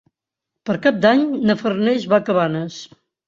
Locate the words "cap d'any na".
0.85-1.57